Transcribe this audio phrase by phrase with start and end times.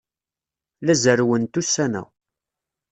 [0.85, 2.03] La zerrwent ussan-a.